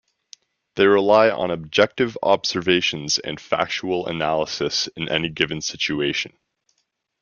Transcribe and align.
They 0.77 0.87
rely 0.87 1.29
on 1.29 1.51
objective 1.51 2.17
observations 2.23 3.19
and 3.19 3.39
factual 3.39 4.07
analysis 4.07 4.87
in 4.95 5.07
any 5.07 5.29
given 5.29 5.61
situation. 5.61 6.35